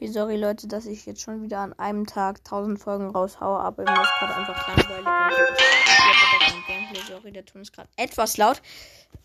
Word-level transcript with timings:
Okay, 0.00 0.10
sorry 0.10 0.36
Leute, 0.38 0.66
dass 0.66 0.86
ich 0.86 1.04
jetzt 1.04 1.20
schon 1.20 1.42
wieder 1.42 1.58
an 1.58 1.74
einem 1.74 2.06
Tag 2.06 2.38
1000 2.38 2.80
Folgen 2.80 3.10
raushaue, 3.10 3.60
aber 3.60 3.82
mir 3.82 4.00
ist 4.00 4.18
gerade 4.18 4.34
einfach 4.34 4.68
langweilig. 4.68 5.06
Sorry, 7.06 7.32
der 7.32 7.44
Ton 7.44 7.60
ist 7.60 7.74
gerade 7.74 7.90
etwas 7.96 8.38
laut. 8.38 8.62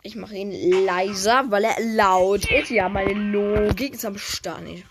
Ich 0.02 0.18
mache 0.18 0.36
ihn 0.36 0.52
leiser, 0.86 1.46
weil 1.48 1.64
er 1.64 1.80
laut 1.80 2.52
ist. 2.52 2.72
Ja, 2.72 2.90
meine 2.90 3.14
Logik 3.14 3.94
ist 3.94 4.04
am 4.04 4.18
Start. 4.18 4.64
Nicht. 4.64 4.86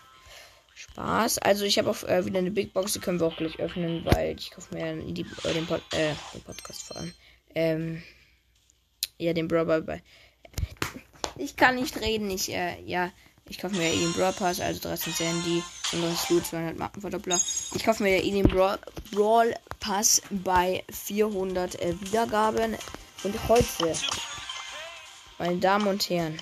Spaß. 0.74 1.36
Also 1.40 1.66
ich 1.66 1.78
habe 1.78 1.90
auch 1.90 2.02
äh, 2.04 2.24
wieder 2.24 2.38
eine 2.38 2.50
Big 2.50 2.72
Box, 2.72 2.94
die 2.94 3.00
können 3.00 3.20
wir 3.20 3.26
auch 3.26 3.36
gleich 3.36 3.60
öffnen, 3.60 4.06
weil 4.06 4.36
ich 4.38 4.52
kaufe 4.52 4.74
mir 4.74 4.96
die, 5.12 5.26
äh, 5.44 5.52
den, 5.52 5.66
Pod, 5.66 5.82
äh, 5.92 6.14
den 6.32 6.40
Podcast 6.44 6.84
vor 6.84 6.96
allem. 6.96 7.12
Ähm, 7.54 8.02
ja, 9.18 9.34
den 9.34 9.48
Brawl 9.48 9.82
bei. 9.82 10.02
Ich 11.36 11.56
kann 11.56 11.74
nicht 11.74 12.00
reden, 12.00 12.30
ich, 12.30 12.50
äh, 12.50 12.80
ja. 12.86 13.12
Ich 13.46 13.58
kaufe 13.58 13.76
mir 13.76 13.88
ja 13.88 13.94
eh 13.94 14.00
den 14.00 14.12
Brawl 14.14 14.32
Pass, 14.32 14.60
also 14.60 14.80
13 14.80 15.12
Sandy, 15.12 15.62
35 15.90 16.30
Loot, 16.30 16.46
200 16.46 16.78
Markenverdoppler. 16.78 17.38
Ich 17.74 17.84
kaufe 17.84 18.02
mir 18.02 18.16
ja 18.16 18.24
eh 18.24 18.30
den 18.30 18.48
Brawl, 18.48 18.78
Brawl 19.12 19.54
Pass 19.80 20.22
bei 20.30 20.82
400 20.90 21.80
äh, 21.80 22.00
Wiedergaben. 22.00 22.76
Und 23.22 23.48
heute, 23.48 23.94
meine 25.38 25.58
Damen 25.58 25.86
und 25.86 26.08
Herren, 26.08 26.40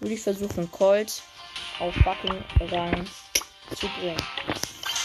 würde 0.00 0.14
ich 0.14 0.22
versuchen, 0.22 0.70
Colt 0.70 1.22
auf 1.78 1.94
fucking 1.94 2.44
Rang 2.70 3.06
zu 3.74 3.86
bringen. 3.98 4.16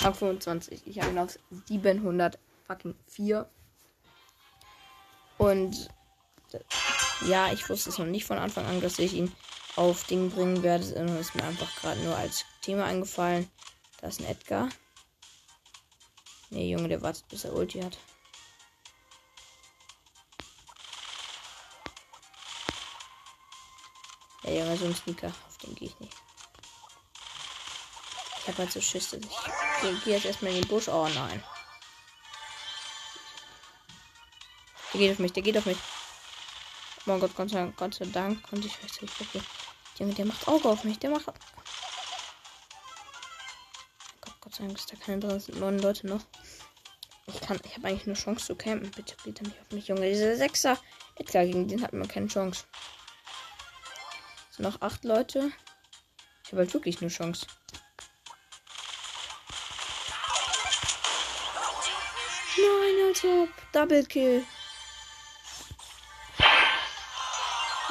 Rang 0.01 0.13
25. 0.13 0.81
Ich 0.85 0.99
habe 0.99 1.11
ihn 1.11 1.17
auf 1.17 1.37
700 1.65 2.39
fucking 2.65 2.95
4. 3.07 3.49
Und 5.37 5.89
ja, 7.25 7.51
ich 7.51 7.69
wusste 7.69 7.89
es 7.89 7.97
noch 7.97 8.05
nicht 8.05 8.25
von 8.25 8.37
Anfang 8.37 8.65
an, 8.65 8.81
dass 8.81 8.99
ich 8.99 9.13
ihn 9.13 9.31
auf 9.75 10.03
Ding 10.05 10.29
bringen 10.29 10.63
werde. 10.63 10.83
Ist 10.83 11.35
mir 11.35 11.43
einfach 11.43 11.73
gerade 11.75 12.01
nur 12.01 12.15
als 12.15 12.45
Thema 12.61 12.85
eingefallen. 12.85 13.49
Da 14.01 14.07
ist 14.07 14.19
ein 14.19 14.25
Edgar. 14.25 14.69
Ne, 16.49 16.65
Junge, 16.65 16.87
der 16.87 17.01
wartet, 17.01 17.27
bis 17.27 17.43
er 17.43 17.53
Ulti 17.53 17.81
hat. 17.81 17.97
Ja, 24.43 24.51
Junge, 24.51 24.77
so 24.77 24.85
ein 24.85 24.95
Sneaker. 24.95 25.31
Auf 25.47 25.57
den 25.57 25.75
gehe 25.75 25.89
ich 25.89 25.99
nicht. 25.99 26.15
Ich 28.41 28.47
habe 28.47 28.57
halt 28.59 28.71
so 28.71 28.81
Schiss, 28.81 29.11
dass 29.11 29.19
ich 29.19 29.81
gehe 29.81 30.01
geh 30.03 30.11
jetzt 30.11 30.25
erstmal 30.25 30.51
in 30.53 30.61
den 30.61 30.67
Busch. 30.67 30.87
Oh 30.87 31.07
nein. 31.07 31.43
Der 34.93 34.99
geht 34.99 35.11
auf 35.11 35.19
mich, 35.19 35.33
der 35.33 35.43
geht 35.43 35.57
auf 35.57 35.65
mich. 35.65 35.77
Oh 37.05 37.17
Gott, 37.19 37.35
Gott 37.35 37.49
sei 37.49 37.59
Dank, 37.59 37.77
Gott 37.77 37.93
sei 37.93 38.05
Dank 38.05 38.41
konnte 38.43 38.67
ich 38.67 38.83
rechtzeitig 38.83 39.11
okay. 39.21 39.41
Junge, 39.99 40.13
der 40.13 40.25
macht 40.25 40.47
Auge 40.47 40.69
auf 40.69 40.85
mich, 40.85 40.97
der 40.97 41.09
macht. 41.09 41.25
Gott, 44.21 44.33
Gott 44.39 44.55
sei 44.55 44.63
Dank 44.63 44.77
ist 44.77 44.91
da 44.91 44.95
keine 44.95 45.19
drin, 45.19 45.39
sind 45.39 45.59
neun 45.59 45.77
Leute 45.79 46.07
noch. 46.07 46.21
Ich 47.27 47.41
kann, 47.41 47.59
ich 47.65 47.75
habe 47.75 47.87
eigentlich 47.87 48.07
nur 48.07 48.15
Chance 48.15 48.45
zu 48.45 48.55
campen. 48.55 48.89
Bitte 48.91 49.15
er 49.25 49.43
nicht 49.43 49.59
auf 49.59 49.71
mich, 49.71 49.87
Junge. 49.87 50.09
Dieser 50.09 50.37
Sechser, 50.37 50.79
Edgar, 51.15 51.45
gegen 51.45 51.67
den 51.67 51.81
hat 51.83 51.91
man 51.91 52.07
keine 52.07 52.27
Chance. 52.27 52.63
Es 54.49 54.55
sind 54.55 54.63
noch 54.63 54.81
acht 54.81 55.03
Leute. 55.03 55.51
Ich 56.45 56.51
habe 56.51 56.61
halt 56.61 56.73
wirklich 56.73 57.01
nur 57.01 57.09
Chance. 57.09 57.45
Nein, 62.57 63.07
also 63.09 63.47
Double 63.73 64.05
Kill. 64.05 64.45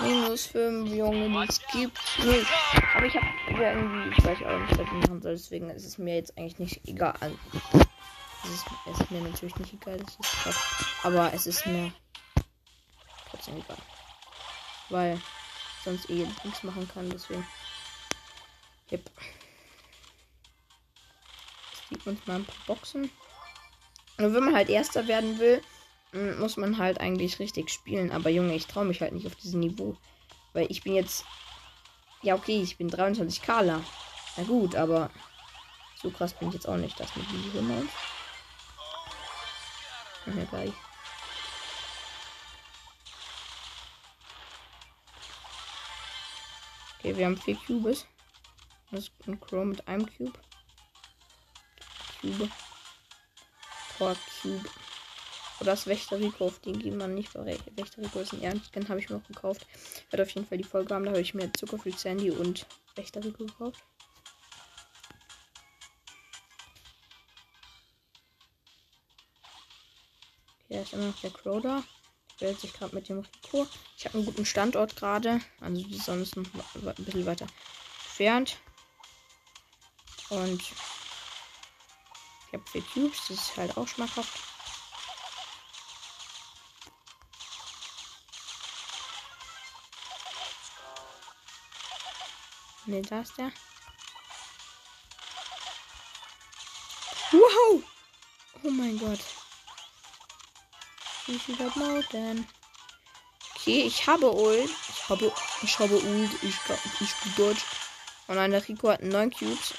Minus 0.09 0.47
5, 0.47 0.91
Junge, 0.91 1.29
die 1.29 1.49
es 1.49 1.61
gibt. 1.71 1.99
Nee. 2.25 2.43
Aber 2.95 3.07
ich 3.07 3.15
habe 3.15 3.27
irgendwie, 3.49 4.11
ich 4.11 4.25
weiß 4.25 4.39
auch 4.43 4.59
nicht, 4.59 4.79
was 4.79 4.87
ich 4.87 4.93
machen 4.93 5.23
soll. 5.23 5.33
Deswegen 5.33 5.71
ist 5.71 5.85
es 5.85 5.99
mir 5.99 6.15
jetzt 6.15 6.37
eigentlich 6.39 6.59
nicht 6.59 6.89
egal. 6.89 7.15
Es 8.45 8.51
ist, 8.51 8.67
es 8.91 9.01
ist 9.01 9.11
mir 9.11 9.21
natürlich 9.21 9.57
nicht 9.57 9.75
egal, 9.75 10.01
ich 10.01 10.19
es 10.19 10.45
habe. 10.47 10.57
Aber 11.03 11.35
es 11.35 11.47
ist 11.47 11.67
mir 11.67 11.93
trotzdem 13.31 13.59
egal. 13.59 13.77
Weil 14.89 15.21
sonst 15.85 16.09
eh 16.09 16.27
nichts 16.45 16.63
machen 16.63 16.89
kann. 16.95 17.11
Deswegen. 17.11 17.47
Yep. 18.91 19.11
Jetzt 21.71 21.89
sieht 21.91 22.07
uns 22.07 22.27
mal 22.27 22.37
ein 22.37 22.45
paar 22.47 22.67
Boxen. 22.67 23.11
Und 24.17 24.35
wenn 24.35 24.45
man 24.45 24.55
halt 24.55 24.71
Erster 24.71 25.07
werden 25.07 25.39
will, 25.39 25.63
muss 26.13 26.57
man 26.57 26.79
halt 26.79 27.01
eigentlich 27.01 27.39
richtig 27.39 27.71
spielen. 27.71 28.11
Aber 28.11 28.31
Junge, 28.31 28.55
ich 28.55 28.67
traue 28.67 28.85
mich 28.85 29.01
halt 29.01 29.13
nicht 29.13 29.27
auf 29.27 29.37
diesem 29.37 29.61
Niveau. 29.61 29.97
Weil 30.53 30.67
ich 30.71 30.83
bin 30.83 30.95
jetzt. 30.95 31.25
Ja, 32.23 32.35
okay, 32.35 32.63
ich 32.63 32.77
bin 32.77 32.89
23 32.89 33.43
Kala. 33.43 33.85
Na 34.37 34.43
gut, 34.45 34.75
aber 34.75 35.11
so 36.03 36.11
krass 36.11 36.33
bin 36.35 36.49
ich 36.49 36.55
jetzt 36.55 36.69
auch 36.69 36.77
nicht. 36.77 36.99
Das 36.99 37.15
mit 37.15 37.27
die 37.31 37.59
100. 37.59 37.85
Ja, 40.27 40.45
gleich. 40.45 40.73
Okay, 46.99 47.17
wir 47.17 47.27
haben 47.27 47.37
vier 47.37 47.57
Cubes. 47.57 48.07
Das 48.91 49.01
ist 49.05 49.13
ein 49.27 49.39
Chrome 49.39 49.67
mit 49.67 49.87
einem 49.87 50.07
Cube. 50.17 50.39
Cube. 52.21 52.51
Core 53.97 54.17
Cube. 54.43 54.71
Oder 55.61 55.73
das 55.73 55.87
Wächter 55.87 56.21
Rico, 56.21 56.47
auf 56.47 56.61
den 56.61 56.79
geht 56.79 56.95
man 56.95 57.15
nicht. 57.15 57.35
Wächter 57.35 58.03
Rico 58.03 58.21
ist 58.21 58.33
ein 58.33 58.43
Ernstgen, 58.43 58.89
habe 58.89 59.01
ich 59.01 59.11
mir 59.11 59.17
auch 59.17 59.27
gekauft. 59.27 59.67
Wird 60.11 60.23
auf 60.23 60.31
jeden 60.31 60.47
Fall 60.47 60.59
die 60.59 60.65
Folge 60.65 60.95
haben. 60.95 61.05
Da 61.05 61.11
habe 61.11 61.21
ich 61.21 61.35
mir 61.35 61.53
Zucker 61.53 61.79
für 61.79 61.91
Sandy 61.91 62.31
und 62.31 62.67
Wächter 62.95 63.25
Rico 63.25 63.45
gekauft. 63.45 63.83
Da 70.69 70.83
ist 70.83 70.93
immer 70.93 71.07
noch 71.07 71.21
der 71.21 71.31
Crow 71.31 71.61
da. 71.61 71.83
Wählt 72.39 72.61
sich 72.61 72.73
gerade 72.73 72.95
mit 72.95 73.09
dem 73.09 73.21
Rico. 73.21 73.67
Ich 73.97 74.05
habe 74.05 74.19
einen 74.19 74.27
guten 74.27 74.47
Standort 74.47 74.95
gerade. 74.95 75.41
Also 75.61 75.83
die 75.83 75.99
Sonne 75.99 76.23
ist 76.23 76.37
noch 76.37 76.45
ein 76.55 77.05
bisschen 77.05 77.27
weiter 77.27 77.47
entfernt. 78.05 78.59
Und 80.29 80.63
ich 80.63 82.53
habe 82.53 82.63
vier 82.71 82.83
Cubes. 82.83 83.19
Das 83.29 83.39
ist 83.39 83.57
halt 83.57 83.77
auch 83.77 83.89
schmackhaft. 83.89 84.48
Ne, 92.89 93.03
da 93.03 93.21
ist 93.21 93.37
der. 93.37 93.53
Wow! 97.33 97.83
Oh 98.63 98.71
mein 98.71 98.99
Gott. 98.99 99.21
Wie 101.27 101.39
viel 101.39 101.59
hat 101.59 102.13
denn? 102.15 102.49
Okay, 103.55 103.83
ich 103.83 104.07
habe 104.07 104.33
Ult. 104.33 104.71
Ich 104.89 105.09
habe, 105.11 105.31
ich 105.61 105.79
habe 105.79 105.99
Ult. 105.99 106.31
Ich, 106.43 106.55
ich 107.01 107.15
bin 107.17 107.35
Deutsch. 107.37 107.67
Und 108.27 108.37
nein, 108.37 108.53
der 108.53 108.67
Rico 108.67 108.89
hat 108.89 109.03
9 109.03 109.31
Cubes. 109.33 109.75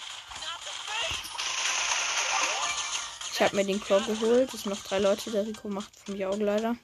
Ich 3.33 3.41
habe 3.41 3.55
mir 3.55 3.65
den 3.65 3.81
Claw 3.81 4.01
geholt. 4.01 4.53
Es 4.53 4.61
sind 4.61 4.69
noch 4.69 4.83
drei 4.83 4.99
Leute. 4.99 5.31
Der 5.31 5.47
Rico 5.47 5.67
macht 5.67 5.89
von 6.05 6.15
mir 6.15 6.29
auch 6.29 6.37
leider. 6.37 6.75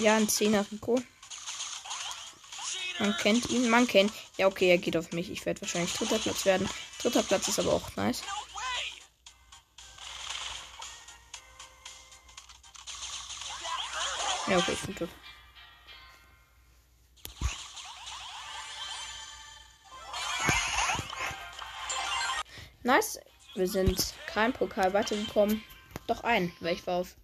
Ja, 0.00 0.16
ein 0.16 0.26
10er 0.26 0.64
Rico. 0.72 0.98
Man 2.98 3.14
kennt 3.18 3.50
ihn, 3.50 3.68
man 3.68 3.86
kennt. 3.86 4.12
Ja, 4.38 4.46
okay, 4.46 4.70
er 4.70 4.78
geht 4.78 4.96
auf 4.96 5.12
mich. 5.12 5.30
Ich 5.30 5.44
werde 5.44 5.60
wahrscheinlich 5.60 5.92
dritter 5.92 6.18
Platz 6.18 6.46
werden. 6.46 6.68
Dritter 6.98 7.22
Platz 7.22 7.48
ist 7.48 7.58
aber 7.58 7.74
auch 7.74 7.96
nice. 7.96 8.22
Ja, 14.46 14.56
okay, 14.56 14.72
ich 14.72 14.80
bin 14.80 14.96
tot. 14.96 15.08
Nice. 22.82 23.20
Wir 23.54 23.68
sind 23.68 24.14
kein 24.26 24.52
Pokal 24.52 24.94
weitergekommen. 24.94 25.62
Doch 26.06 26.22
ein, 26.24 26.52
weil 26.60 26.74
ich 26.74 26.86
war 26.86 27.00
auf. 27.00 27.16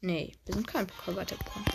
Nee, 0.00 0.36
wir 0.44 0.54
sind 0.54 0.66
kein 0.66 0.86
Pokal 0.86 1.16
weitergekommen. 1.16 1.66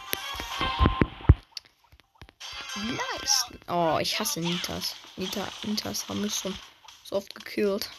Nice. 2.75 3.45
Oh, 3.67 3.97
ich 3.99 4.19
hasse 4.19 4.39
Nitas. 4.39 4.95
Nita, 5.17 5.47
Nitas 5.63 6.07
haben 6.07 6.21
mich 6.21 6.35
schon 6.35 6.57
so 7.03 7.17
oft 7.17 7.33
gekillt. 7.35 7.89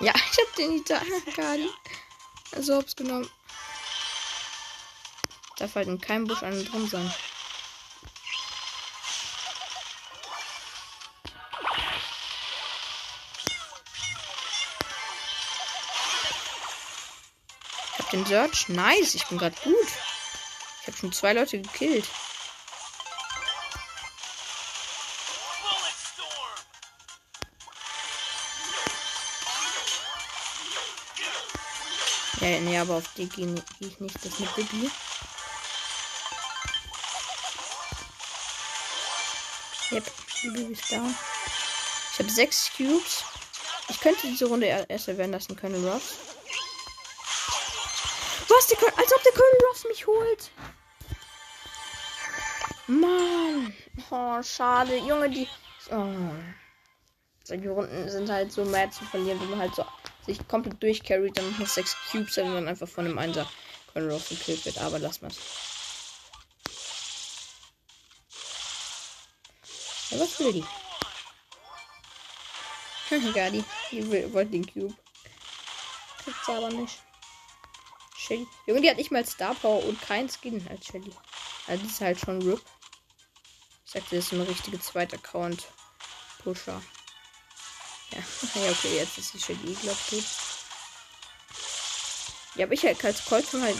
Ja, 0.00 0.14
ich 0.32 0.38
hab 0.38 0.56
den 0.56 0.70
Nita 0.70 1.00
Kali. 1.34 1.68
Also 2.52 2.76
hab's 2.76 2.96
genommen. 2.96 3.30
Darf 5.56 5.74
halt 5.74 5.88
in 5.88 6.00
keinem 6.00 6.26
Busch 6.26 6.42
einer 6.42 6.62
drin 6.64 6.88
sein. 6.88 7.12
Den 18.12 18.26
Search. 18.26 18.68
Nice, 18.68 19.14
ich 19.14 19.26
bin 19.26 19.38
gerade 19.38 19.56
gut. 19.62 19.88
Ich 20.80 20.86
habe 20.86 20.96
schon 20.96 21.12
zwei 21.12 21.32
Leute 21.32 21.60
gekillt. 21.60 22.06
Ja, 32.40 32.58
nee, 32.60 32.78
aber 32.78 32.94
auf 32.96 33.04
die 33.16 33.28
gehe 33.28 33.54
ich 33.80 34.00
nicht. 34.00 34.16
Das 34.24 34.38
mit 34.38 34.56
Bibi. 34.56 34.90
Yep, 39.92 40.12
Bibi 40.42 40.72
ist 40.72 40.90
down. 40.90 41.14
Ich 42.12 42.18
habe 42.18 42.30
sechs 42.30 42.70
Cubes. 42.76 43.24
Ich 43.88 44.00
könnte 44.00 44.26
diese 44.26 44.46
Runde 44.46 44.66
erst 44.66 45.08
erwähnen 45.08 45.32
lassen 45.32 45.54
können, 45.56 45.86
Ross. 45.86 46.14
Was? 48.50 48.66
Die 48.66 48.76
als 48.76 49.14
ob 49.14 49.22
der 49.22 49.32
Colonel 49.32 49.60
Ross 49.68 49.84
mich 49.88 50.06
holt. 50.06 50.50
Mann. 52.88 53.72
Oh, 54.10 54.42
schade. 54.42 54.96
Junge, 54.96 55.30
die. 55.30 55.48
Oh. 55.90 56.34
Solche 57.44 57.70
Runden 57.70 58.08
sind 58.08 58.28
halt 58.28 58.52
so 58.52 58.64
mad 58.64 58.90
zu 58.92 59.04
verlieren, 59.04 59.40
wenn 59.40 59.50
man 59.50 59.60
halt 59.60 59.74
so 59.74 59.86
sich 60.26 60.46
komplett 60.48 60.82
durchcarried, 60.82 61.36
dann 61.38 61.56
noch 61.58 61.66
sechs 61.66 61.96
Cubes 62.10 62.36
und 62.38 62.52
dann 62.52 62.68
einfach 62.68 62.88
von 62.88 63.06
einem 63.06 63.18
Einser 63.18 63.48
Colonel 63.92 64.12
Ross 64.14 64.28
gekillt 64.28 64.64
wird. 64.64 64.78
Aber 64.78 64.98
lass 64.98 65.22
mal's. 65.22 65.38
Ja, 70.10 70.18
was 70.18 70.40
will 70.40 70.52
die? 70.52 70.64
Gadi, 73.32 73.64
die 73.92 74.32
wollte 74.32 74.50
den 74.50 74.66
Cube. 74.66 74.94
Kriegt's 76.24 76.48
aber 76.48 76.70
nicht. 76.70 76.98
Shelly. 78.30 78.46
Junge, 78.66 78.80
die 78.80 78.90
hat 78.90 78.96
nicht 78.96 79.10
mal 79.10 79.26
Star 79.26 79.54
Power 79.56 79.84
und 79.84 80.00
kein 80.00 80.28
Skin 80.28 80.64
als 80.68 80.86
Shelly. 80.86 81.12
Also 81.66 81.82
die 81.82 81.90
ist 81.90 82.00
halt 82.00 82.20
schon 82.20 82.40
RIP. 82.40 82.62
Ich 83.84 83.90
sagte, 83.90 84.14
das 84.14 84.26
ist 84.26 84.32
ein 84.32 84.42
richtiger 84.42 84.80
zweiter 84.80 85.16
Account. 85.16 85.66
Pusher. 86.44 86.80
Ja. 88.12 88.18
ja, 88.62 88.70
okay, 88.70 88.96
jetzt 88.96 89.18
ist 89.18 89.34
die 89.34 89.40
Shelly, 89.40 89.74
glaube 89.82 89.98
ich, 90.12 90.24
Ja, 92.54 92.66
aber 92.66 92.74
ich 92.74 92.84
halt 92.84 93.04
als 93.04 93.24
Colt 93.24 93.52
halt. 93.52 93.76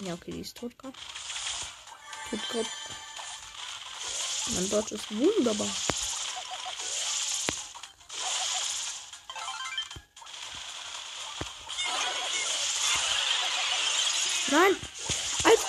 Ja, 0.00 0.14
okay, 0.14 0.32
die 0.32 0.40
ist 0.40 0.56
tot 0.56 0.76
gerade. 0.78 0.98
Tot 2.30 2.40
gerade. 2.48 2.68
Mein 4.54 4.68
Deutsch 4.68 4.92
ist 4.92 5.16
wunderbar. 5.16 5.68
Nein! 14.52 14.76
Als 15.44 15.64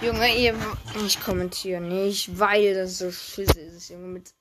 Junge, 0.00 0.36
ihr. 0.36 0.76
Ich 1.06 1.20
kommentiere 1.20 1.80
nicht, 1.80 2.40
weil 2.40 2.74
das 2.74 2.98
so 2.98 3.12
scheiße 3.12 3.60
ist, 3.60 3.90
Junge, 3.90 4.08
mit 4.08 4.34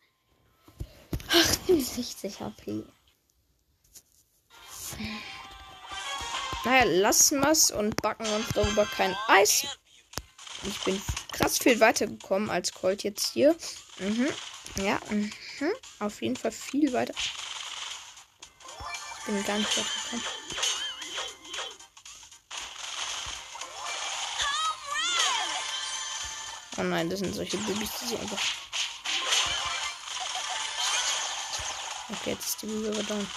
68 1.29 2.39
HP. 2.39 2.83
Naja, 6.65 6.83
lassen 6.85 7.39
wir's 7.41 7.69
und 7.69 8.01
backen 8.01 8.25
uns 8.25 8.47
darüber 8.55 8.85
kein 8.85 9.15
Eis. 9.27 9.67
Ich 10.63 10.79
bin 10.83 10.99
krass 11.31 11.59
viel 11.59 11.79
weitergekommen 11.79 12.49
als 12.49 12.71
Colt 12.71 13.03
jetzt 13.03 13.33
hier. 13.33 13.55
Mhm. 13.99 14.29
Ja, 14.83 14.99
mhm. 15.11 15.31
auf 15.99 16.23
jeden 16.23 16.35
Fall 16.35 16.51
viel 16.51 16.91
weiter. 16.91 17.13
Bin 19.27 19.43
gar 19.43 19.57
nicht 19.57 19.75
weggekommen. 19.75 20.23
Oh 26.77 26.83
nein, 26.83 27.09
das 27.09 27.19
sind 27.19 27.35
solche 27.35 27.57
Babys, 27.57 27.89
die 27.99 28.07
so 28.07 28.17
einfach. 28.17 28.39
Okay, 32.09 32.31
jetzt 32.31 32.45
ist 32.45 32.61
die 32.61 32.67
Baby 32.67 32.87
aber 32.87 33.03
down. 33.03 33.27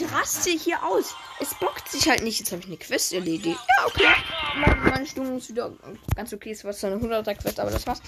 Ich 0.00 0.12
raste 0.12 0.50
hier 0.50 0.82
aus. 0.84 1.14
Es 1.40 1.54
bockt 1.54 1.88
sich 1.88 2.08
halt 2.08 2.22
nicht. 2.22 2.38
Jetzt 2.38 2.52
habe 2.52 2.60
ich 2.60 2.66
eine 2.66 2.76
Quest 2.76 3.12
erledigt. 3.12 3.58
Ja, 3.78 3.86
okay. 3.86 4.04
Meine, 4.84 5.06
Stimmung 5.06 5.38
ist 5.38 5.48
wieder 5.48 5.72
ganz 6.14 6.32
okay. 6.32 6.50
Es 6.50 6.64
war 6.64 6.72
zwar 6.72 6.92
eine 6.92 7.00
100er 7.00 7.34
Quest, 7.34 7.60
aber 7.60 7.70
das 7.70 7.86
war's. 7.86 8.02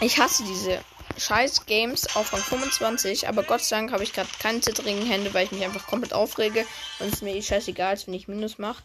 Ich 0.00 0.18
hasse 0.18 0.44
diese 0.44 0.80
scheiß 1.16 1.66
Games 1.66 2.16
auf 2.16 2.32
Rang 2.32 2.40
25, 2.40 3.28
aber 3.28 3.42
Gott 3.42 3.62
sei 3.62 3.76
Dank 3.76 3.92
habe 3.92 4.02
ich 4.02 4.12
gerade 4.12 4.28
keine 4.40 4.60
zittrigen 4.60 5.06
Hände, 5.06 5.32
weil 5.34 5.44
ich 5.44 5.52
mich 5.52 5.64
einfach 5.64 5.86
komplett 5.86 6.12
aufrege. 6.12 6.66
Und 6.98 7.06
es 7.06 7.14
ist 7.14 7.22
mir 7.22 7.34
eh 7.34 7.42
scheißegal, 7.42 7.98
wenn 8.06 8.14
ich 8.14 8.28
Minus 8.28 8.58
mache. 8.58 8.82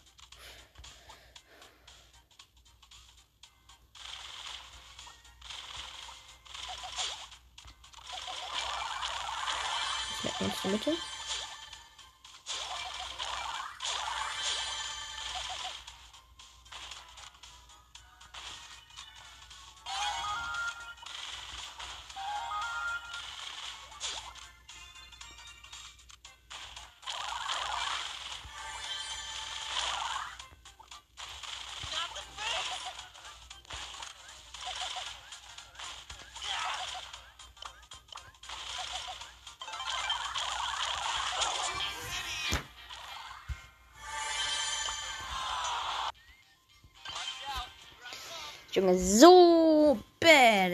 Junge, 48.78 48.96
so 48.96 49.98
bad. 50.20 50.70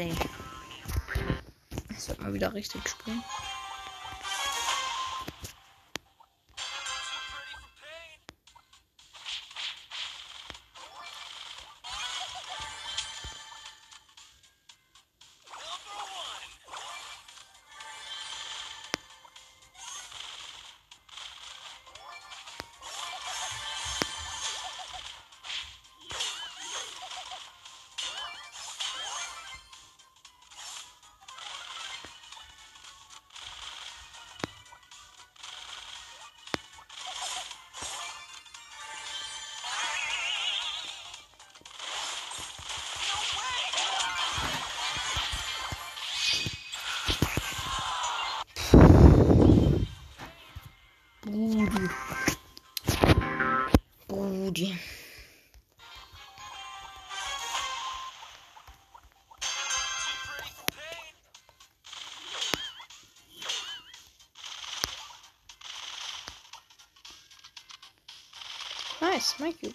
Ich 1.89 2.01
sollte 2.01 2.21
mal 2.21 2.35
wieder 2.35 2.53
richtig 2.53 2.87
spielen. 2.87 3.25
Nice, 69.15 69.39
my 69.39 69.53
cube. 69.53 69.75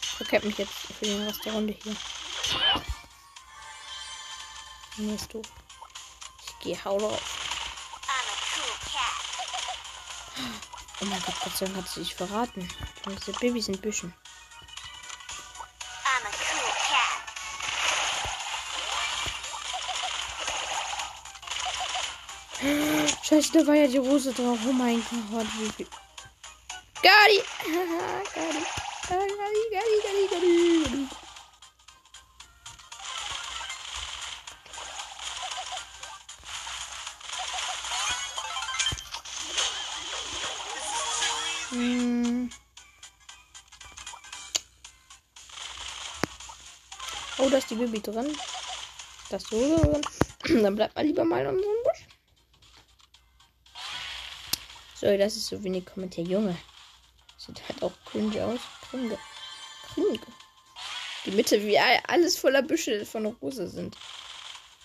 verkehrt 0.00 0.44
mich 0.44 0.56
jetzt 0.56 0.72
für 0.72 1.04
den 1.04 1.26
Rest 1.26 1.44
der 1.44 1.52
Runde 1.52 1.76
hier. 1.82 1.94
Nee, 4.96 5.14
ist 5.14 5.34
doof. 5.34 5.44
Ich 6.46 6.58
gehe 6.60 6.82
hau 6.82 6.98
drauf. 6.98 7.20
Oh 11.02 11.04
mein 11.04 11.22
Gott, 11.26 11.34
Gott 11.44 11.54
sei 11.54 11.66
Dank 11.66 11.76
hat 11.76 11.88
sie 11.88 12.00
sich 12.00 12.14
verraten. 12.14 12.66
Diese 13.10 13.32
Babys 13.32 13.66
sind 13.66 13.82
Büschen. 13.82 14.14
Scheiße, 23.22 23.52
da 23.52 23.66
war 23.66 23.74
ja 23.74 23.86
die 23.86 23.98
Rose 23.98 24.32
drauf. 24.32 24.58
Oh 24.66 24.72
mein 24.72 25.04
Gott, 25.30 25.46
wie 25.58 25.70
viel. 25.72 26.03
Gadi! 27.04 27.36
Gadi! 27.68 28.60
Gadi, 29.04 29.34
Gadi, 29.36 29.62
Gadi, 29.68 29.96
Gadi, 30.00 30.22
Gadi. 30.32 30.54
Oh, 47.36 47.50
da 47.50 47.58
ist 47.58 47.68
die 47.68 47.74
Baby 47.74 48.00
drin. 48.00 48.34
Das 49.28 49.42
ist 49.42 49.50
so 49.50 49.76
drin. 49.76 50.00
Dann 50.62 50.74
bleibt 50.74 50.96
mal 50.96 51.04
lieber 51.04 51.24
mal 51.26 51.42
in 51.42 51.48
unserem 51.48 51.82
Busch. 51.84 52.06
So, 54.94 55.14
das 55.18 55.36
ist 55.36 55.48
so 55.48 55.62
wenig 55.62 55.84
kommentiert. 55.84 56.28
Junge. 56.28 56.56
Cringe 58.14 58.44
aus. 58.44 58.60
Cringe. 58.88 59.18
Cringe. 59.92 60.20
Die 61.24 61.32
Mitte, 61.32 61.60
wie 61.60 61.76
alles 61.76 62.38
voller 62.38 62.62
Büsche 62.62 63.04
von 63.04 63.26
Rose 63.26 63.66
sind. 63.66 63.96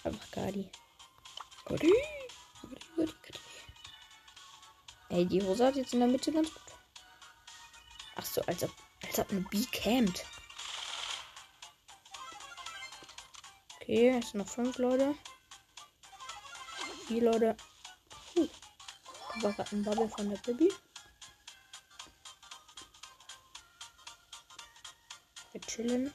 Einfach 0.04 0.32
Gadi. 0.32 0.68
Gadi. 1.66 1.94
Gadi, 2.64 2.76
Gadi, 2.96 3.14
Gadi. 3.22 3.40
Ey, 5.10 5.26
die 5.28 5.42
Rose 5.42 5.64
hat 5.64 5.76
jetzt 5.76 5.94
in 5.94 6.00
der 6.00 6.10
Mitte 6.10 6.32
ganz 6.32 6.52
gut. 6.52 6.64
Ach 8.16 8.26
so, 8.26 8.42
als 8.48 8.64
ob, 8.64 8.72
als 9.06 9.20
ob 9.20 9.30
eine 9.30 9.42
Bee 9.42 9.68
campt. 9.72 10.26
Okay, 13.76 14.18
es 14.18 14.32
sind 14.32 14.40
noch 14.40 14.48
fünf 14.48 14.76
Leute. 14.80 15.14
Vier 17.08 17.26
Leute. 17.26 17.56
Huh. 18.36 18.50
Da 19.36 19.44
war 19.44 19.54
gerade 19.54 19.76
ein 19.76 19.84
Bubble 19.84 20.10
von 20.10 20.30
der 20.32 20.38
Baby. 20.38 20.74
Chillen. 25.80 26.12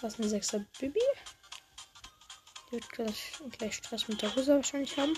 Das 0.00 0.14
ist 0.14 0.20
ein 0.20 0.28
sechster 0.28 0.64
Baby. 0.80 1.00
Die 2.68 2.72
wird 2.72 2.88
gleich, 2.90 3.32
gleich 3.58 3.74
Stress 3.74 4.08
mit 4.08 4.22
der 4.22 4.32
Rosa 4.34 4.56
wahrscheinlich 4.56 4.96
haben. 4.96 5.16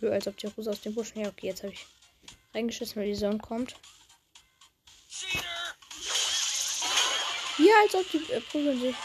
Höher 0.00 0.12
als 0.12 0.26
ob 0.26 0.36
die 0.38 0.46
Rosa 0.46 0.70
aus 0.70 0.80
dem 0.80 0.94
Busch. 0.94 1.12
Ja, 1.14 1.28
okay, 1.28 1.48
jetzt 1.48 1.62
habe 1.62 1.72
ich 1.72 1.86
reingeschissen, 2.54 2.96
weil 2.96 3.08
die 3.08 3.14
Sonne 3.14 3.38
kommt. 3.38 3.74
Ja, 7.58 7.74
als 7.82 7.94
ob 7.94 8.10
die 8.10 8.32
äh, 8.32 8.40
prügeln 8.40 8.80
sich. 8.80 8.96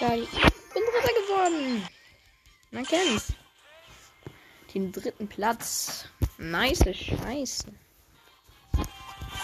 Geil. 0.00 0.22
Ich 0.22 0.30
bin 0.30 0.82
Dritter 0.82 1.14
geworden. 1.22 1.88
Man 2.72 2.84
kennt's. 2.84 3.32
Den 4.72 4.90
dritten 4.90 5.28
Platz. 5.28 6.06
Nice 6.36 6.82
Scheiße. 6.82 7.72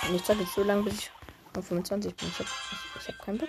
Und 0.08 0.14
ich 0.16 0.24
sage 0.24 0.40
jetzt 0.40 0.54
so 0.54 0.64
lange, 0.64 0.82
bis 0.82 0.98
ich 0.98 1.10
auf 1.56 1.66
25 1.68 2.16
bin. 2.16 2.28
Ich 2.28 2.38
hab, 2.40 2.46
ich, 2.46 3.00
ich 3.00 3.08
hab 3.08 3.24
keinen 3.24 3.38
Bock. 3.38 3.48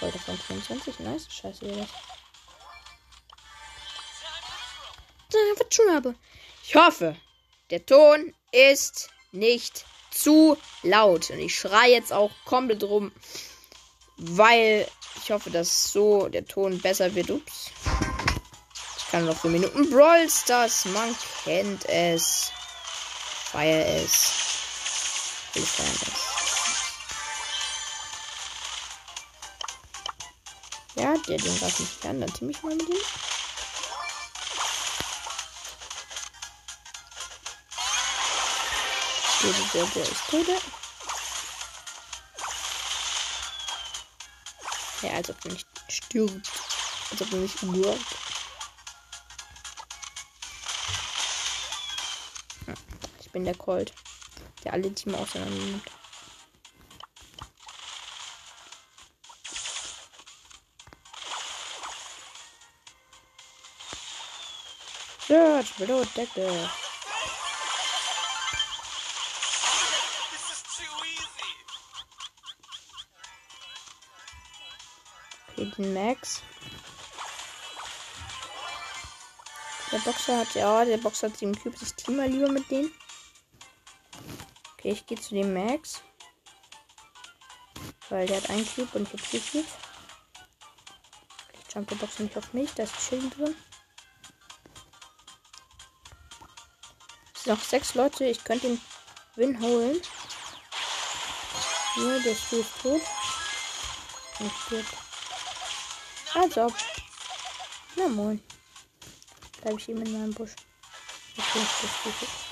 Gold 0.00 0.14
auf 0.14 0.22
25. 0.22 0.98
Nice. 0.98 1.28
Scheiße. 1.30 1.86
Da, 5.30 5.38
was. 6.04 6.14
Ich 6.64 6.74
hoffe, 6.74 7.16
der 7.70 7.86
Ton 7.86 8.34
ist 8.50 9.10
nicht 9.30 9.86
zu 10.16 10.56
laut. 10.82 11.30
Und 11.30 11.38
ich 11.38 11.58
schreie 11.58 11.92
jetzt 11.92 12.12
auch 12.12 12.30
komplett 12.44 12.82
rum. 12.84 13.12
Weil 14.16 14.88
ich 15.22 15.30
hoffe, 15.30 15.50
dass 15.50 15.92
so 15.92 16.28
der 16.28 16.46
Ton 16.46 16.80
besser 16.80 17.14
wird. 17.14 17.30
Ups. 17.30 17.70
Ich 18.96 19.06
kann 19.10 19.26
noch 19.26 19.40
4 19.40 19.50
Minuten 19.50 19.90
Brawl 19.90 20.28
Stars. 20.30 20.86
Man 20.86 21.14
kennt 21.44 21.84
es. 21.86 22.50
Feier 23.52 23.86
es. 23.86 24.32
Ich 25.54 25.64
feiern 25.64 25.90
es. 26.02 26.36
Ja, 30.96 31.14
der 31.28 31.36
den 31.36 31.58
greift 31.58 31.80
nicht 31.80 32.06
an. 32.06 32.20
Dann 32.20 32.32
team 32.32 32.50
ich 32.50 32.62
mal 32.62 32.74
mit 32.74 32.88
ihm. 32.88 32.96
Der, 39.46 39.86
der, 39.86 40.02
ist 40.02 40.26
tot. 40.28 40.46
Ja, 45.02 45.10
als 45.10 45.30
ob 45.30 45.44
er 45.44 45.52
nicht 45.52 45.66
stirbt. 45.88 46.50
Als 47.12 47.22
ob 47.22 47.32
er 47.32 47.38
nicht 47.38 47.56
stirbt. 47.56 48.06
Ich 53.20 53.30
bin 53.30 53.44
der 53.44 53.54
Colt, 53.54 53.92
der 54.64 54.72
alle 54.72 54.92
Team 54.92 55.14
auseinander 55.14 55.54
nimmt. 55.54 55.90
Search, 65.28 65.72
below 65.74 66.04
Deckel. 66.16 66.68
Den 75.76 75.92
Max. 75.92 76.42
Der 79.92 79.98
Boxer 79.98 80.38
hat 80.38 80.54
ja, 80.54 80.84
der 80.84 80.96
Boxer 80.96 81.28
hat 81.28 81.36
7 81.36 81.54
Cubes. 81.54 81.82
Ich 81.82 81.94
team 81.94 82.16
mal 82.16 82.28
lieber 82.28 82.50
mit 82.50 82.70
denen. 82.70 82.92
Okay, 84.72 84.92
ich 84.92 85.06
gehe 85.06 85.20
zu 85.20 85.34
dem 85.34 85.52
Max. 85.52 86.02
Weil 88.08 88.26
der 88.26 88.38
hat 88.38 88.50
einen 88.50 88.66
Cube 88.66 88.98
und 88.98 89.02
ich 89.02 89.12
habe 89.12 89.22
4 89.22 89.40
Cubes. 89.40 89.72
Ich 91.52 91.74
jump 91.74 91.88
der 91.88 91.96
Boxer 91.96 92.22
nicht 92.22 92.36
auf 92.38 92.52
mich, 92.52 92.72
da 92.72 92.84
ist 92.84 93.00
Schild 93.00 93.36
drin. 93.36 93.54
Es 97.34 97.42
sind 97.44 97.54
noch 97.54 97.62
6 97.62 97.94
Leute, 97.94 98.24
ich 98.24 98.42
könnte 98.42 98.68
den 98.68 98.80
Win 99.34 99.60
holen. 99.60 100.00
Ja, 101.96 102.18
der 102.18 102.32
ist 102.32 102.48
tot. 102.82 103.02
Und 104.38 104.52
stirbt. 104.66 105.05
Als 106.34 106.58
ob. 106.58 106.72
Na 107.96 108.08
moin. 108.08 108.42
Bleib 109.62 109.78
ich 109.78 109.88
ihm 109.88 110.02
in 110.02 110.12
meinem 110.12 110.34
Busch. 110.34 110.52
Ich 111.36 111.52
bin 111.52 111.62
das. 111.62 112.46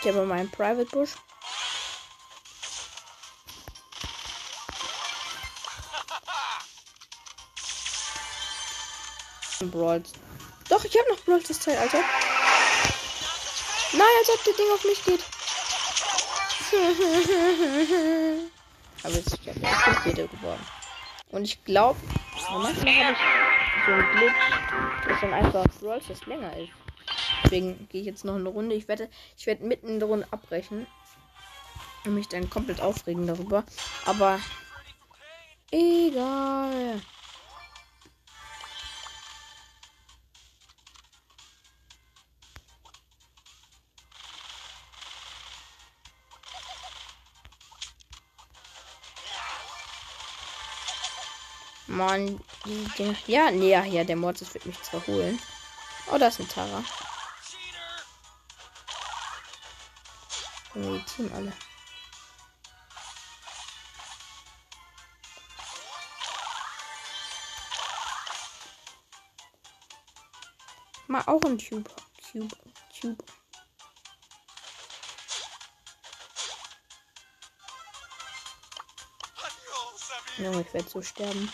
Ich 0.00 0.08
habe 0.08 0.26
meinen 0.26 0.50
Private 0.50 0.84
Busch. 0.86 1.10
Brawls. 9.70 10.12
Doch, 10.68 10.84
ich 10.84 10.96
habe 10.98 11.08
noch 11.10 11.20
Brawls 11.24 11.48
das 11.48 11.58
Teil, 11.58 11.78
Alter. 11.78 12.04
Nein, 13.96 14.14
als 14.20 14.30
ob 14.30 14.44
das 14.44 14.56
Ding 14.56 14.70
auf 14.72 14.84
mich 14.84 15.04
geht. 15.04 15.20
Aber 19.04 19.14
jetzt 19.14 19.34
ich 19.34 19.40
bin 19.40 19.54
Viertel 20.02 20.28
geworden. 20.28 20.66
Und 21.30 21.44
ich 21.44 21.64
glaube, 21.64 21.98
manchmal 22.50 22.94
habe 22.94 23.12
ich 23.12 23.18
so 23.86 23.92
ein 23.92 24.16
Glitch, 24.16 24.34
dass 25.08 25.20
dann 25.20 25.34
einfach 25.34 25.64
Brawls 25.80 26.04
das 26.08 26.26
länger 26.26 26.56
ist. 26.56 26.72
Deswegen 27.44 27.88
gehe 27.90 28.00
ich 28.00 28.06
jetzt 28.06 28.24
noch 28.24 28.34
eine 28.34 28.48
Runde. 28.48 28.74
Ich 28.74 28.88
werde, 28.88 29.08
ich 29.36 29.46
werde 29.46 29.64
mitten 29.64 29.88
in 29.88 29.98
der 30.00 30.08
Runde 30.08 30.26
abbrechen. 30.30 30.86
Und 32.04 32.14
mich 32.14 32.28
dann 32.28 32.50
komplett 32.50 32.80
aufregen 32.80 33.26
darüber. 33.26 33.64
Aber 34.06 34.40
egal. 35.70 37.00
Mann, 51.94 52.40
die 52.64 52.84
Dinger. 52.98 53.16
Ja, 53.26 53.50
ja, 53.50 53.84
ja, 53.84 54.04
der 54.04 54.16
Mortis 54.16 54.52
wird 54.52 54.66
mich 54.66 54.82
zwar 54.82 55.06
holen. 55.06 55.40
Oh, 56.10 56.18
da 56.18 56.26
ist 56.26 56.40
ein 56.40 56.48
Tara. 56.48 56.84
Oh, 60.74 60.80
die 60.80 61.04
Team 61.04 61.30
alle. 61.32 61.52
Mal 71.06 71.22
auch 71.26 71.42
ein 71.42 71.58
Cube. 71.58 71.90
Cube. 72.32 72.56
Cube. 73.00 73.24
Junge, 80.38 80.62
ich 80.62 80.74
werde 80.74 80.88
so 80.88 81.00
sterben. 81.00 81.48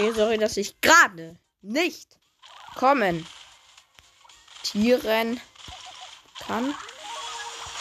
Okay, 0.00 0.12
sorry, 0.12 0.38
dass 0.38 0.56
ich 0.56 0.80
gerade 0.80 1.38
nicht 1.60 2.18
kommen 2.74 3.26
tieren 4.62 5.38
kann. 6.38 6.74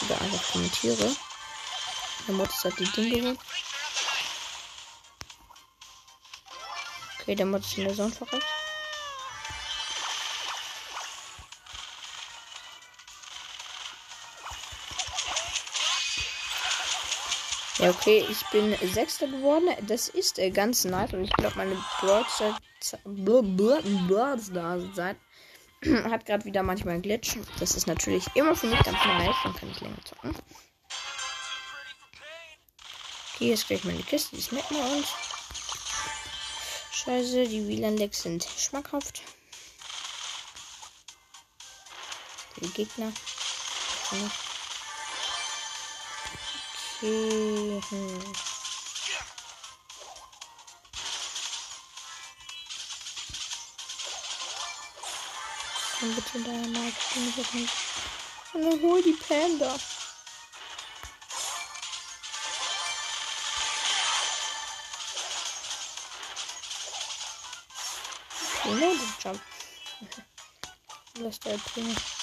Oder 0.02 0.20
einfach 0.20 0.52
kommentiere. 0.52 1.16
Der 2.28 2.36
Modus 2.36 2.66
hat 2.66 2.78
die 2.78 2.92
Dinge. 2.92 3.38
Okay, 7.22 7.36
der 7.36 7.46
Mod 7.46 7.62
ist 7.62 7.78
in 7.78 7.86
der 7.86 7.96
Sonne 7.96 8.12
verreckt. 8.12 8.59
Ja, 17.80 17.92
okay, 17.92 18.26
ich 18.30 18.46
bin 18.48 18.76
Sechster 18.94 19.28
geworden. 19.28 19.70
Das 19.88 20.10
ist 20.10 20.38
äh, 20.38 20.52
ganz 20.52 20.84
nice 20.84 21.14
und 21.14 21.24
ich 21.24 21.32
glaube, 21.32 21.56
meine 21.56 21.78
Broadside 22.02 22.58
hat 26.12 26.26
gerade 26.26 26.44
wieder 26.44 26.62
manchmal 26.62 26.96
einen 26.96 27.04
Glitch. 27.04 27.38
Das 27.60 27.76
ist 27.76 27.88
natürlich 27.88 28.26
immer 28.36 28.54
für 28.54 28.68
mich 28.68 28.84
ganz 28.84 28.98
nice. 29.06 29.36
Dann 29.44 29.56
kann 29.56 29.72
ich 29.72 29.80
länger 29.80 30.04
zocken. 30.04 30.36
Okay, 33.34 33.54
ist 33.54 33.68
gleich 33.68 33.86
meine 33.86 34.04
Kiste. 34.04 34.36
Die 34.36 34.42
snacken 34.42 34.76
wir 34.76 34.84
uns. 34.98 35.08
Scheiße, 36.92 37.48
die 37.48 37.66
WLAN-Lecks 37.66 38.24
sind 38.24 38.44
schmackhaft. 38.44 39.22
Die 42.58 42.70
Gegner. 42.72 43.14
Okay. 44.12 44.49
Hm. 47.02 47.82
Komm 56.00 56.16
bitte 56.16 56.40
da 56.42 56.52
mal. 56.52 56.92
Und 58.54 58.82
hol 58.82 59.02
die 59.02 59.14
Panda. 59.14 59.76
Okay, 68.66 68.98
Jump. 69.24 69.42
Lass 71.20 71.40
der 71.40 71.58
bringen. 71.58 72.19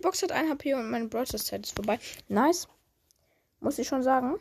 Box 0.00 0.22
hat 0.22 0.32
1 0.32 0.50
HP 0.50 0.74
und 0.74 0.90
meine 0.90 1.08
Broadcast-Zeit 1.08 1.66
ist 1.66 1.76
vorbei. 1.76 1.98
Nice. 2.28 2.68
Muss 3.60 3.78
ich 3.78 3.88
schon 3.88 4.02
sagen. 4.02 4.36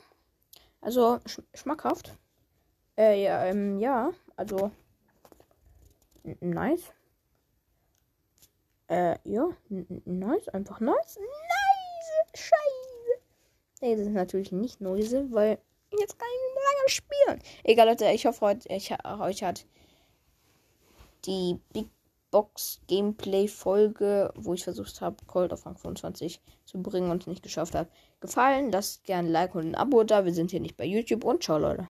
Also, 0.82 1.20
sch 1.26 1.42
schmackhaft. 1.54 2.16
Äh, 2.98 3.24
ja, 3.24 3.46
ähm, 3.46 3.80
ja. 3.80 4.12
Also, 4.36 4.72
nice. 6.40 6.94
Äh, 8.88 9.18
ja, 9.24 9.50
nice. 10.06 10.48
Einfach 10.50 10.80
nice. 10.80 11.18
Nice. 11.18 12.42
Scheiße. 12.42 13.22
Nee, 13.82 13.96
das 13.96 14.08
ist 14.08 14.14
natürlich 14.14 14.52
nicht 14.52 14.82
Noise, 14.82 15.32
weil 15.32 15.58
jetzt 16.00 16.20
kann 16.20 16.28
ich 16.28 16.56
lange 16.56 16.90
spielen. 16.90 17.40
Egal, 17.64 17.88
Leute, 17.88 18.12
ich 18.12 18.26
hoffe, 18.26 18.46
euch 18.46 19.44
hat 19.44 19.66
die 21.26 21.60
Big 21.74 21.88
Box 22.32 22.82
Gameplay 22.88 23.48
Folge, 23.48 24.32
wo 24.36 24.54
ich 24.54 24.64
versucht 24.64 25.02
habe, 25.02 25.18
Cold 25.26 25.54
auf 25.54 25.66
Rang 25.66 25.78
25 25.78 26.42
zu 26.66 26.82
bringen 26.82 27.12
und 27.12 27.24
es 27.24 27.28
nicht 27.28 27.44
geschafft 27.44 27.76
habe, 27.76 27.90
gefallen. 28.20 28.72
Lasst 28.72 29.04
gerne 29.04 29.28
ein 29.28 29.32
Like 29.32 29.56
und 29.56 29.68
ein 29.68 29.76
Abo 29.76 30.04
da. 30.04 30.26
Wir 30.26 30.34
sind 30.34 30.52
hier 30.52 30.60
nicht 30.60 30.78
bei 30.78 30.86
YouTube 30.86 31.24
und 31.24 31.44
ciao, 31.44 31.58
Leute. 31.58 31.88